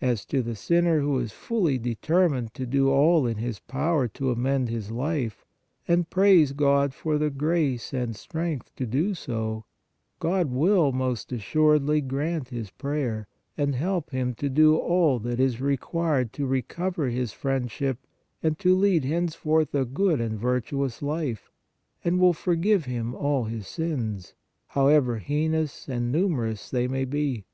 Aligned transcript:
As 0.00 0.24
to 0.24 0.40
the 0.40 0.54
sinner 0.56 1.00
who 1.00 1.18
is 1.18 1.30
fully 1.30 1.76
determined 1.76 2.54
to 2.54 2.64
do 2.64 2.88
all 2.88 3.26
in 3.26 3.36
his 3.36 3.58
power 3.60 4.08
to 4.08 4.30
amend 4.30 4.70
his 4.70 4.90
life, 4.90 5.44
and 5.86 6.08
prays 6.08 6.52
God 6.52 6.94
for 6.94 7.18
the 7.18 7.28
grace 7.28 7.92
and 7.92 8.16
strength 8.16 8.74
to 8.76 8.86
do 8.86 9.12
so, 9.12 9.66
God 10.20 10.50
will, 10.50 10.90
most 10.92 11.32
assuredly 11.32 12.00
grant 12.00 12.48
his 12.48 12.70
prayer 12.70 13.26
and 13.58 13.74
help 13.74 14.08
him 14.08 14.34
to 14.36 14.48
do 14.48 14.74
all 14.74 15.18
that 15.18 15.38
is 15.38 15.60
required 15.60 16.32
to 16.32 16.46
recover 16.46 17.10
His 17.10 17.34
friendship 17.34 17.98
and 18.42 18.58
to 18.60 18.74
lead 18.74 19.04
henceforth 19.04 19.74
a 19.74 19.84
good 19.84 20.18
and 20.18 20.38
virtuous 20.40 21.02
life, 21.02 21.50
and 22.02 22.18
will 22.18 22.32
forgive 22.32 22.86
him 22.86 23.14
all 23.14 23.44
his 23.44 23.66
sins, 23.66 24.32
however 24.68 25.18
heinous 25.18 25.88
and 25.90 26.10
numerous 26.10 26.70
they 26.70 26.88
may 26.88 27.04
be. 27.04 27.44